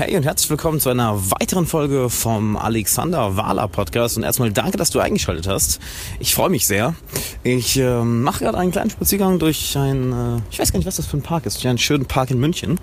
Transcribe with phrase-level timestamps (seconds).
[0.00, 4.16] Hey und herzlich willkommen zu einer weiteren Folge vom Alexander Wahler Podcast.
[4.16, 5.78] Und erstmal danke, dass du eingeschaltet hast.
[6.20, 6.94] Ich freue mich sehr.
[7.42, 10.96] Ich äh, mache gerade einen kleinen Spaziergang durch ein, äh, ich weiß gar nicht, was
[10.96, 12.80] das für ein Park ist, durch einen schönen Park in München.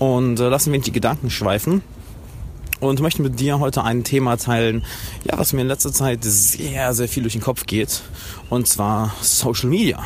[0.00, 1.80] Und äh, lassen wir die Gedanken schweifen.
[2.80, 4.84] Und möchte mit dir heute ein Thema teilen,
[5.30, 8.02] ja, was mir in letzter Zeit sehr, sehr viel durch den Kopf geht.
[8.50, 10.04] Und zwar Social Media.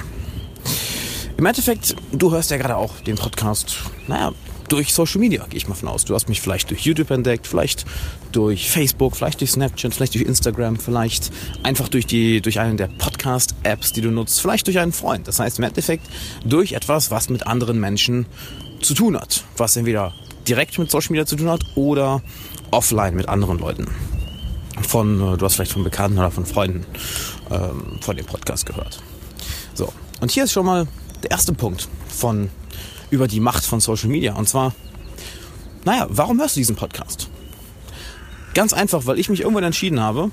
[1.39, 3.77] Im Endeffekt, du hörst ja gerade auch den Podcast,
[4.07, 4.33] naja,
[4.73, 6.07] durch Social Media, gehe ich mal von aus.
[6.07, 7.85] Du hast mich vielleicht durch YouTube entdeckt, vielleicht
[8.33, 11.31] durch Facebook, vielleicht durch Snapchat, vielleicht durch Instagram, vielleicht
[11.63, 15.29] einfach durch die, durch einen der Podcast-Apps, die du nutzt, vielleicht durch einen Freund.
[15.29, 16.07] Das heißt im Endeffekt
[16.47, 18.25] durch etwas, was mit anderen Menschen
[18.81, 19.45] zu tun hat.
[19.59, 20.15] Was entweder
[20.49, 22.23] direkt mit Social Media zu tun hat oder
[22.71, 23.87] offline mit anderen Leuten.
[24.89, 26.87] Von, äh, du hast vielleicht von Bekannten oder von Freunden
[27.51, 29.03] ähm, von dem Podcast gehört.
[29.75, 30.89] So, und hier ist schon mal
[31.23, 32.49] der erste Punkt von
[33.13, 34.35] über die Macht von Social Media.
[34.35, 34.75] Und zwar,
[35.85, 37.29] naja, warum hörst du diesen Podcast?
[38.55, 40.31] Ganz einfach, weil ich mich irgendwann entschieden habe,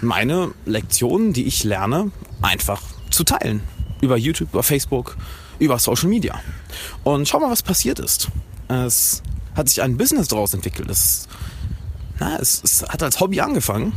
[0.00, 3.62] meine Lektionen, die ich lerne, einfach zu teilen.
[4.00, 5.16] Über YouTube, über Facebook,
[5.58, 6.40] über Social Media.
[7.02, 8.28] Und schau mal, was passiert ist.
[8.68, 9.22] Es
[9.56, 10.88] hat sich ein Business daraus entwickelt.
[10.90, 11.26] Es,
[12.20, 13.92] na, es, es hat als Hobby angefangen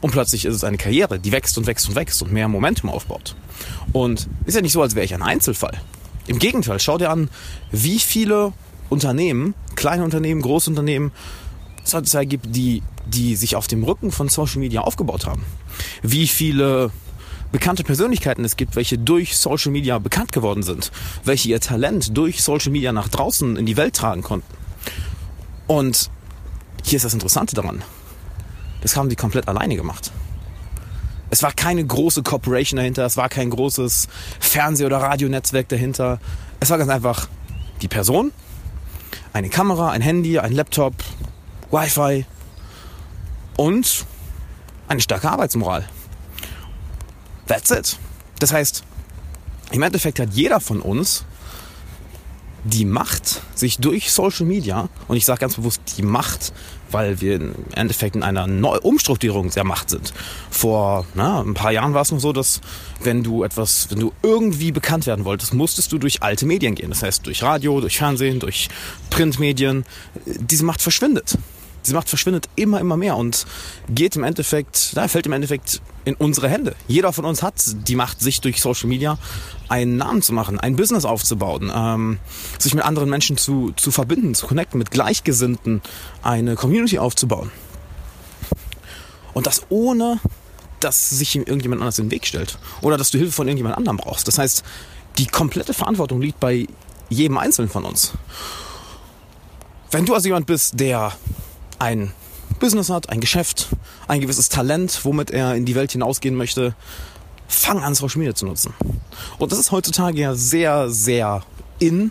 [0.00, 2.90] und plötzlich ist es eine Karriere, die wächst und wächst und wächst und mehr Momentum
[2.90, 3.34] aufbaut.
[3.92, 5.80] Und ist ja nicht so, als wäre ich ein Einzelfall.
[6.26, 7.28] Im Gegenteil, schau dir an,
[7.70, 8.52] wie viele
[8.88, 11.12] Unternehmen, kleine Unternehmen, Großunternehmen,
[11.84, 15.44] es halt gibt, die, die sich auf dem Rücken von Social Media aufgebaut haben.
[16.02, 16.90] Wie viele
[17.52, 20.90] bekannte Persönlichkeiten es gibt, welche durch Social Media bekannt geworden sind,
[21.24, 24.52] welche ihr Talent durch Social Media nach draußen in die Welt tragen konnten.
[25.66, 26.10] Und
[26.82, 27.82] hier ist das Interessante daran.
[28.80, 30.10] Das haben die komplett alleine gemacht.
[31.34, 34.06] Es war keine große Corporation dahinter, es war kein großes
[34.38, 36.20] Fernseh- oder Radionetzwerk dahinter.
[36.60, 37.28] Es war ganz einfach
[37.82, 38.30] die Person,
[39.32, 40.94] eine Kamera, ein Handy, ein Laptop,
[41.72, 42.24] Wi-Fi
[43.56, 44.06] und
[44.86, 45.88] eine starke Arbeitsmoral.
[47.48, 47.98] That's it.
[48.38, 48.84] Das heißt,
[49.72, 51.24] im Endeffekt hat jeder von uns
[52.64, 56.52] die Macht, sich durch Social Media, und ich sage ganz bewusst die Macht,
[56.90, 60.14] weil wir im Endeffekt in einer Neu Umstrukturierung der Macht sind.
[60.50, 62.60] Vor na, ein paar Jahren war es noch so, dass
[63.02, 66.90] wenn du etwas, wenn du irgendwie bekannt werden wolltest, musstest du durch alte Medien gehen.
[66.90, 68.68] Das heißt durch Radio, durch Fernsehen, durch
[69.10, 69.84] Printmedien.
[70.24, 71.36] Diese Macht verschwindet.
[71.84, 73.46] Diese Macht verschwindet immer, immer mehr und
[73.88, 76.74] geht im Endeffekt, da fällt im Endeffekt in unsere Hände.
[76.88, 77.54] Jeder von uns hat
[77.88, 79.18] die Macht, sich durch Social Media
[79.68, 82.18] einen Namen zu machen, ein Business aufzubauen, ähm,
[82.58, 85.82] sich mit anderen Menschen zu, zu verbinden, zu connecten, mit Gleichgesinnten
[86.22, 87.50] eine Community aufzubauen.
[89.32, 90.20] Und das ohne,
[90.80, 93.76] dass sich ihm irgendjemand anders in den Weg stellt oder dass du Hilfe von irgendjemand
[93.76, 94.28] anderem brauchst.
[94.28, 94.62] Das heißt,
[95.18, 96.66] die komplette Verantwortung liegt bei
[97.08, 98.12] jedem Einzelnen von uns.
[99.90, 101.12] Wenn du also jemand bist, der
[101.78, 102.12] ein
[102.60, 103.68] Business hat, ein Geschäft,
[104.08, 106.74] ein gewisses Talent, womit er in die Welt hinausgehen möchte,
[107.48, 108.72] fang an, Social Media zu nutzen.
[109.38, 111.42] Und das ist heutzutage ja sehr, sehr
[111.78, 112.10] in,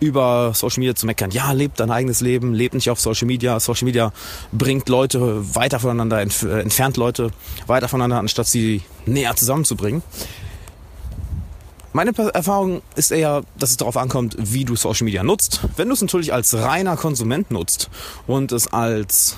[0.00, 1.30] über Social Media zu meckern.
[1.30, 3.58] Ja, lebt dein eigenes Leben, lebt nicht auf Social Media.
[3.58, 4.12] Social Media
[4.52, 7.30] bringt Leute weiter voneinander, äh, entfernt Leute
[7.66, 10.02] weiter voneinander, anstatt sie näher zusammenzubringen.
[11.92, 15.60] Meine Erfahrung ist eher, dass es darauf ankommt, wie du Social Media nutzt.
[15.76, 17.88] Wenn du es natürlich als reiner Konsument nutzt
[18.26, 19.36] und es als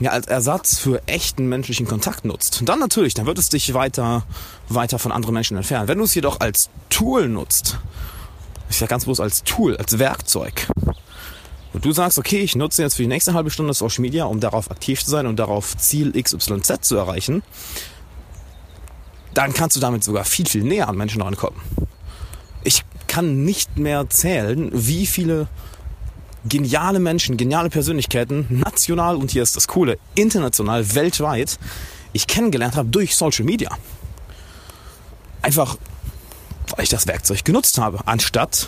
[0.00, 4.24] ja, als Ersatz für echten menschlichen Kontakt nutzt, dann natürlich, dann wird es dich weiter,
[4.68, 5.88] weiter von anderen Menschen entfernen.
[5.88, 7.78] Wenn du es jedoch als Tool nutzt,
[8.70, 10.68] ich sage ganz bewusst als Tool, als Werkzeug,
[11.72, 14.40] und du sagst, okay, ich nutze jetzt für die nächste halbe Stunde Social Media, um
[14.40, 17.42] darauf aktiv zu sein und darauf Ziel XYZ zu erreichen,
[19.38, 21.60] dann kannst du damit sogar viel, viel näher an Menschen rankommen.
[22.64, 25.46] Ich kann nicht mehr zählen, wie viele
[26.44, 31.56] geniale Menschen, geniale Persönlichkeiten, national und hier ist das Coole, international, weltweit,
[32.12, 33.70] ich kennengelernt habe durch Social Media.
[35.40, 35.76] Einfach,
[36.74, 38.66] weil ich das Werkzeug genutzt habe, anstatt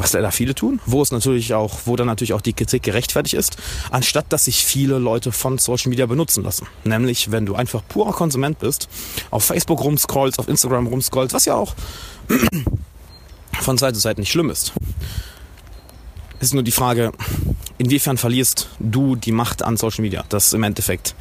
[0.00, 3.34] was leider viele tun, wo es natürlich auch, wo dann natürlich auch die Kritik gerechtfertigt
[3.34, 3.56] ist,
[3.90, 6.66] anstatt dass sich viele Leute von Social Media benutzen lassen.
[6.84, 8.88] Nämlich, wenn du einfach purer Konsument bist,
[9.30, 11.74] auf Facebook rumscrollst, auf Instagram rumscrollst, was ja auch
[13.60, 14.72] von Zeit zu Zeit nicht schlimm ist.
[16.38, 17.12] Es ist nur die Frage,
[17.76, 21.14] inwiefern verlierst du die Macht an Social Media, das im Endeffekt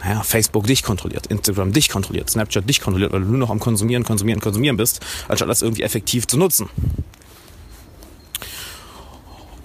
[0.00, 3.60] naja, Facebook dich kontrolliert, Instagram dich kontrolliert, Snapchat dich kontrolliert, weil du nur noch am
[3.60, 6.68] Konsumieren, Konsumieren, Konsumieren bist, anstatt das irgendwie effektiv zu nutzen.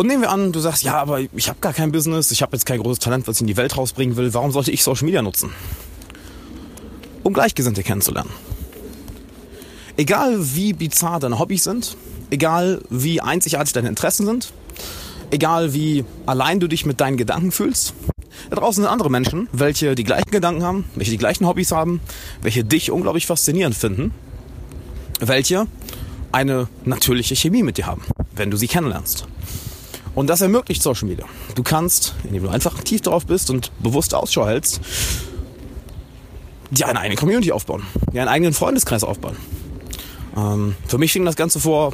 [0.02, 2.54] Und nehmen wir an, du sagst, ja, aber ich habe gar kein Business, ich habe
[2.54, 4.34] jetzt kein großes Talent, was ich in die Welt rausbringen will.
[4.34, 5.52] Warum sollte ich Social Media nutzen?
[7.22, 8.32] Um Gleichgesinnte kennenzulernen.
[9.98, 11.98] Egal wie bizarr deine Hobbys sind,
[12.32, 14.52] egal wie einzigartig deine Interessen sind,
[15.32, 17.94] Egal wie allein du dich mit deinen Gedanken fühlst,
[18.50, 22.02] da draußen sind andere Menschen, welche die gleichen Gedanken haben, welche die gleichen Hobbys haben,
[22.42, 24.14] welche dich unglaublich faszinierend finden,
[25.22, 25.68] welche
[26.34, 28.02] eine natürliche Chemie mit dir haben,
[28.36, 29.26] wenn du sie kennenlernst.
[30.14, 31.26] Und das ermöglicht Social Media.
[31.56, 34.82] Du kannst, indem du einfach aktiv drauf bist und bewusst Ausschau hältst,
[36.70, 39.38] dir eine eigene Community aufbauen, dir einen eigenen Freundeskreis aufbauen.
[40.36, 41.94] Ähm, für mich fing das Ganze vor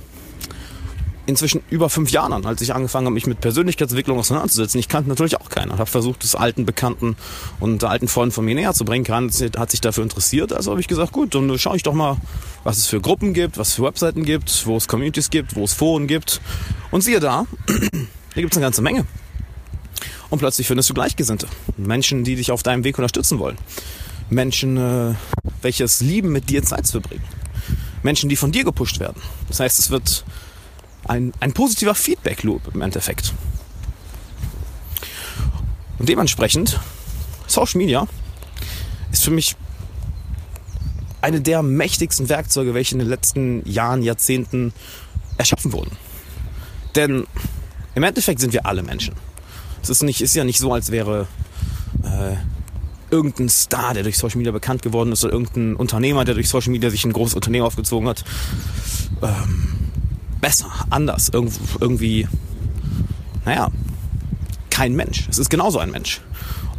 [1.28, 4.80] inzwischen über fünf Jahren an, als ich angefangen habe, mich mit Persönlichkeitsentwicklung auseinanderzusetzen.
[4.80, 7.18] Ich kannte natürlich auch keinen und habe versucht, das alten Bekannten
[7.60, 9.04] und alten Freunden von mir näher zu bringen.
[9.04, 10.54] Keiner hat sich dafür interessiert.
[10.54, 12.18] Also habe ich gesagt, gut, dann schaue ich doch mal,
[12.64, 15.66] was es für Gruppen gibt, was es für Webseiten gibt, wo es Communities gibt, wo
[15.66, 16.42] es Foren gibt.
[16.92, 19.06] Und siehe da, hier gibt es eine ganze Menge.
[20.30, 21.48] Und plötzlich findest du Gleichgesinnte.
[21.76, 23.58] Menschen, die dich auf deinem Weg unterstützen wollen.
[24.30, 25.14] Menschen, äh,
[25.62, 27.24] welches lieben, mit dir Zeit zu verbringen.
[28.04, 29.22] Menschen, die von dir gepusht werden.
[29.50, 30.24] Das heißt, es wird
[31.08, 33.34] ein, ein positiver Feedback-Loop im Endeffekt.
[36.00, 36.80] Und dementsprechend,
[37.48, 38.08] Social Media
[39.12, 39.56] ist für mich
[41.22, 44.74] eine der mächtigsten Werkzeuge, welche in den letzten Jahren, Jahrzehnten
[45.38, 45.92] erschaffen wurden.
[46.96, 47.26] Denn
[47.96, 49.16] im Endeffekt sind wir alle Menschen.
[49.82, 51.28] Es ist, nicht, ist ja nicht so, als wäre
[52.04, 52.36] äh,
[53.10, 56.72] irgendein Star, der durch Social Media bekannt geworden ist, oder irgendein Unternehmer, der durch Social
[56.72, 58.24] Media sich ein großes Unternehmen aufgezogen hat,
[59.22, 59.87] ähm,
[60.42, 62.28] besser, anders, irgendwie,
[63.46, 63.70] naja,
[64.70, 65.28] kein Mensch.
[65.30, 66.22] Es ist genauso ein Mensch.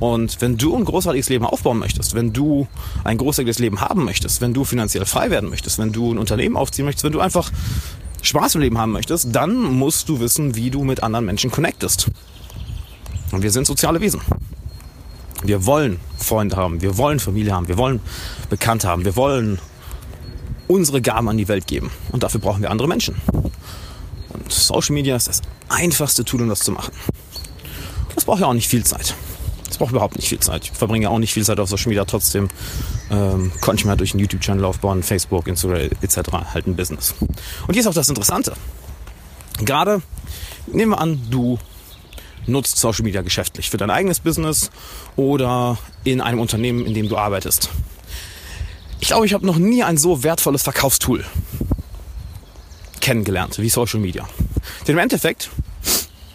[0.00, 2.68] Und wenn du ein großartiges Leben aufbauen möchtest, wenn du
[3.02, 6.56] ein großartiges Leben haben möchtest, wenn du finanziell frei werden möchtest, wenn du ein Unternehmen
[6.56, 7.50] aufziehen möchtest, wenn du einfach
[8.22, 12.08] Spaß im Leben haben möchtest, dann musst du wissen, wie du mit anderen Menschen connectest.
[13.32, 14.20] Und wir sind soziale Wesen.
[15.42, 18.00] Wir wollen Freunde haben, wir wollen Familie haben, wir wollen
[18.50, 19.58] Bekannte haben, wir wollen
[20.68, 21.90] unsere Gaben an die Welt geben.
[22.12, 23.16] Und dafür brauchen wir andere Menschen.
[24.28, 26.92] Und Social Media ist das einfachste Tool, um das zu machen.
[28.14, 29.14] Das braucht ja auch nicht viel Zeit.
[29.66, 30.64] Das braucht überhaupt nicht viel Zeit.
[30.64, 32.04] Ich verbringe auch nicht viel Zeit auf Social Media.
[32.04, 32.48] Trotzdem
[33.10, 36.18] ähm, konnte ich mir durch einen YouTube-Channel aufbauen, Facebook, Instagram etc.
[36.52, 37.14] halt ein Business.
[37.20, 38.54] Und hier ist auch das Interessante.
[39.60, 40.02] Gerade
[40.66, 41.58] nehmen wir an, du
[42.46, 44.70] nutzt Social Media geschäftlich für dein eigenes Business
[45.16, 47.68] oder in einem Unternehmen, in dem du arbeitest.
[49.00, 51.24] Ich glaube, ich habe noch nie ein so wertvolles Verkaufstool
[53.00, 54.28] kennengelernt wie Social Media.
[54.86, 55.50] Denn im Endeffekt,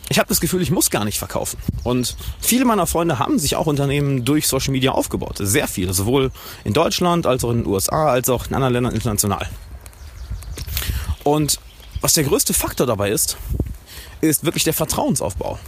[0.10, 1.60] ich habe das Gefühl, ich muss gar nicht verkaufen.
[1.83, 5.38] Und viele meiner Freunde haben sich auch Unternehmen durch Social Media aufgebaut.
[5.39, 6.31] Sehr viele, sowohl
[6.63, 9.50] in Deutschland als auch in den USA, als auch in anderen Ländern international.
[11.24, 11.60] Und
[12.01, 13.38] was der größte Faktor dabei ist,
[14.21, 15.60] ist wirklich der Vertrauensaufbau.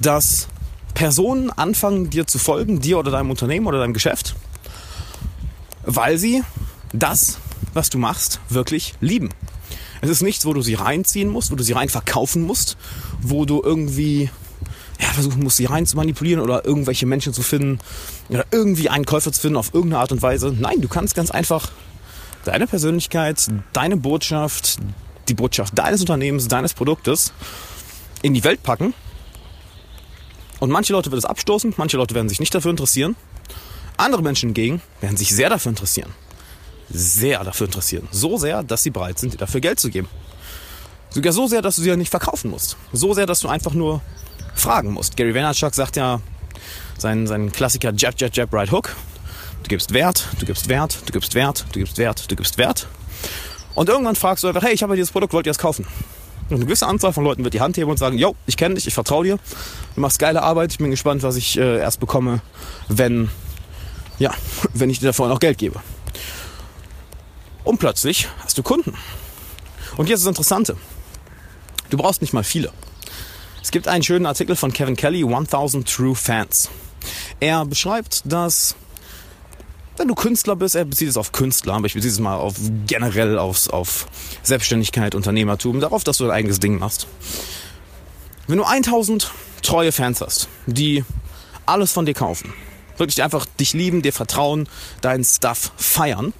[0.00, 0.48] Dass
[0.94, 4.34] Personen anfangen, dir zu folgen, dir oder deinem Unternehmen oder deinem Geschäft,
[5.84, 6.42] weil sie
[6.92, 7.38] das,
[7.74, 9.30] was du machst, wirklich lieben.
[10.00, 12.76] Es ist nichts, wo du sie reinziehen musst, wo du sie rein verkaufen musst,
[13.20, 14.30] wo du irgendwie
[15.00, 17.78] ja, versuchen musst, sie rein zu manipulieren oder irgendwelche Menschen zu finden
[18.28, 20.54] oder irgendwie einen Käufer zu finden auf irgendeine Art und Weise.
[20.58, 21.70] Nein, du kannst ganz einfach
[22.44, 24.78] deine Persönlichkeit, deine Botschaft,
[25.28, 27.32] die Botschaft deines Unternehmens, deines Produktes
[28.22, 28.94] in die Welt packen.
[30.60, 33.16] Und manche Leute wird es abstoßen, manche Leute werden sich nicht dafür interessieren.
[34.02, 36.10] Andere Menschen hingegen werden sich sehr dafür interessieren.
[36.90, 38.08] Sehr dafür interessieren.
[38.10, 40.08] So sehr, dass sie bereit sind, dir dafür Geld zu geben.
[41.10, 42.76] Sogar so sehr, dass du sie ja nicht verkaufen musst.
[42.92, 44.00] So sehr, dass du einfach nur
[44.54, 45.16] fragen musst.
[45.16, 46.20] Gary Vaynerchuk sagt ja
[46.98, 48.94] sein, sein Klassiker Jab, Jab, Jab, Right Hook.
[49.62, 52.88] Du gibst Wert, du gibst Wert, du gibst Wert, du gibst Wert, du gibst Wert.
[53.74, 55.86] Und irgendwann fragst du einfach, hey, ich habe dieses Produkt, wollt ihr es kaufen?
[56.48, 58.74] Und eine gewisse Anzahl von Leuten wird die Hand heben und sagen, yo, ich kenne
[58.74, 59.38] dich, ich vertraue dir,
[59.94, 62.42] du machst geile Arbeit, ich bin gespannt, was ich äh, erst bekomme,
[62.88, 63.30] wenn
[64.22, 64.32] ja,
[64.72, 65.80] wenn ich dir davor noch Geld gebe.
[67.64, 68.96] Und plötzlich hast du Kunden.
[69.96, 70.76] Und jetzt ist das Interessante.
[71.90, 72.72] Du brauchst nicht mal viele.
[73.60, 76.70] Es gibt einen schönen Artikel von Kevin Kelly, 1000 True Fans.
[77.40, 78.76] Er beschreibt, dass
[79.96, 82.54] wenn du Künstler bist, er bezieht es auf Künstler, aber ich beziehe es mal auf
[82.86, 84.06] generell aufs, auf
[84.42, 87.08] Selbstständigkeit, Unternehmertum, darauf, dass du dein eigenes Ding machst.
[88.46, 89.30] Wenn du 1000
[89.62, 91.04] treue Fans hast, die
[91.66, 92.52] alles von dir kaufen,
[93.02, 94.68] wirklich einfach dich lieben, dir vertrauen,
[95.00, 96.32] deinen Stuff feiern.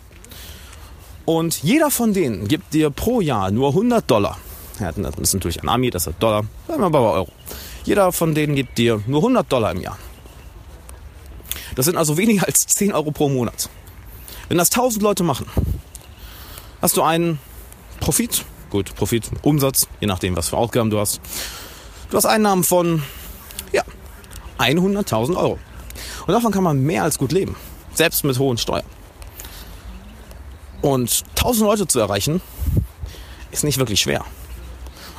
[1.25, 4.39] Und jeder von denen gibt dir pro Jahr nur 100 Dollar.
[4.81, 7.29] Ja, das ist natürlich ein Ami, das hat Dollar, sagen wir mal Euro.
[7.85, 9.99] Jeder von denen gibt dir nur 100 Dollar im Jahr.
[11.75, 13.69] Das sind also weniger als 10 Euro pro Monat.
[14.49, 15.47] Wenn das 1000 Leute machen,
[16.81, 17.39] hast du einen
[18.01, 21.21] Profit, gut, Profit, Umsatz, je nachdem, was für Ausgaben du hast.
[22.11, 23.03] Du hast Einnahmen von,
[23.73, 23.85] ja,
[24.59, 25.59] 100.000 Euro.
[26.27, 27.57] Und davon kann man mehr als gut leben.
[27.95, 28.87] Selbst mit hohen Steuern.
[30.81, 32.41] Und 1000 Leute zu erreichen,
[33.51, 34.25] ist nicht wirklich schwer.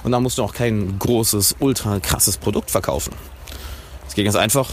[0.03, 3.13] Und da musst du auch kein großes, ultra krasses Produkt verkaufen.
[4.07, 4.69] Es geht ganz einfach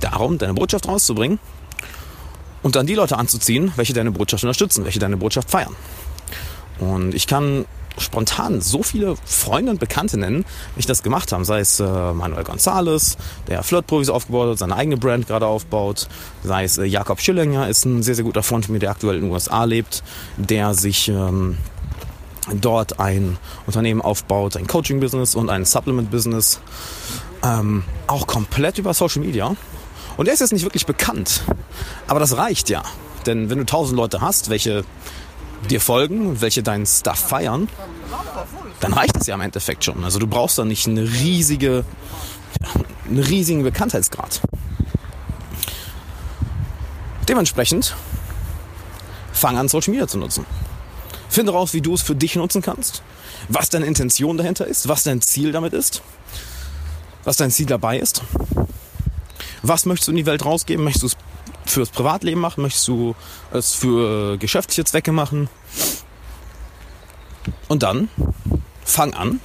[0.00, 1.38] darum, deine Botschaft rauszubringen
[2.62, 5.76] und dann die Leute anzuziehen, welche deine Botschaft unterstützen, welche deine Botschaft feiern.
[6.78, 7.66] Und ich kann
[7.98, 11.44] spontan so viele Freunde und Bekannte nennen, wie ich das gemacht haben.
[11.44, 13.16] Sei es äh, Manuel González,
[13.48, 16.08] der Flirt-Provis aufgebaut hat, seine eigene Brand gerade aufbaut.
[16.42, 19.16] Sei es äh, Jakob Schillinger, ist ein sehr, sehr guter Freund von mir, der aktuell
[19.16, 20.02] in den USA lebt,
[20.36, 21.58] der sich ähm,
[22.52, 26.60] dort ein Unternehmen aufbaut, ein Coaching-Business und ein Supplement-Business.
[27.42, 29.54] Ähm, auch komplett über Social Media.
[30.16, 31.42] Und der ist jetzt nicht wirklich bekannt.
[32.06, 32.82] Aber das reicht ja.
[33.26, 34.84] Denn wenn du tausend Leute hast, welche
[35.70, 37.68] dir folgen, welche deinen Stuff feiern,
[38.80, 40.04] dann reicht es ja im Endeffekt schon.
[40.04, 41.84] Also du brauchst da nicht eine riesige,
[43.06, 44.40] einen riesigen Bekanntheitsgrad.
[47.28, 47.94] Dementsprechend
[49.32, 50.44] fang an, Social Media zu nutzen.
[51.28, 53.02] Finde raus, wie du es für dich nutzen kannst,
[53.48, 56.02] was deine Intention dahinter ist, was dein Ziel damit ist,
[57.24, 58.22] was dein Ziel dabei ist.
[59.62, 60.84] Was möchtest du in die Welt rausgeben?
[60.84, 61.16] Möchtest du es
[61.64, 62.62] fürs Privatleben machen?
[62.62, 63.14] Möchtest du
[63.52, 65.48] es für geschäftliche Zwecke machen?
[67.68, 68.08] Und dann
[68.84, 69.40] fang an,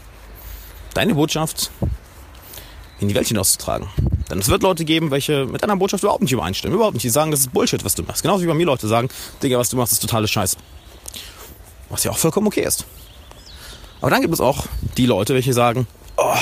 [0.94, 1.72] deine Botschaft
[3.00, 3.88] in die Welt hinauszutragen.
[4.30, 6.76] Denn es wird Leute geben, welche mit deiner Botschaft überhaupt nicht übereinstimmen.
[6.76, 7.04] Überhaupt nicht.
[7.04, 8.22] Die sagen, das ist Bullshit, was du machst.
[8.22, 9.10] Genauso wie bei mir Leute sagen,
[9.42, 10.58] Digga, was du machst, ist totale Scheiße.
[11.90, 12.86] Was ja auch vollkommen okay ist.
[14.02, 14.66] Aber dann gibt es auch
[14.98, 16.36] die Leute, welche sagen, oh,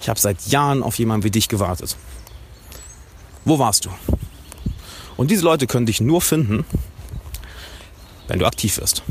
[0.00, 1.96] ich habe seit Jahren auf jemanden wie dich gewartet.
[3.44, 3.90] Wo warst du?
[5.16, 6.64] Und diese Leute können dich nur finden,
[8.28, 9.02] wenn du aktiv wirst.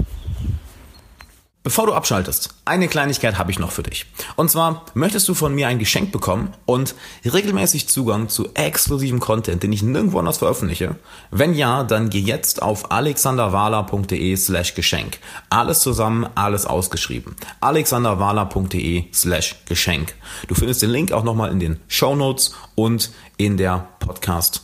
[1.66, 4.06] Bevor du abschaltest, eine Kleinigkeit habe ich noch für dich.
[4.36, 6.94] Und zwar möchtest du von mir ein Geschenk bekommen und
[7.24, 10.98] regelmäßig Zugang zu exklusivem Content, den ich nirgendwo anders veröffentliche?
[11.32, 15.20] Wenn ja, dann geh jetzt auf alexanderwala.de slash Geschenk.
[15.50, 17.38] Alles zusammen, alles ausgeschrieben.
[17.62, 20.16] alexanderwala.de slash Geschenk.
[20.50, 24.64] Du findest den Link auch nochmal in den Show Notes und in der Podcast